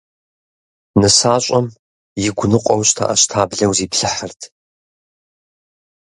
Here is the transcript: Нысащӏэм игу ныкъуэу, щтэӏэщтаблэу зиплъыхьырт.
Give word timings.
Нысащӏэм 0.99 1.65
игу 2.25 2.45
ныкъуэу, 2.51 2.83
щтэӏэщтаблэу 2.89 3.73
зиплъыхьырт. 3.77 4.41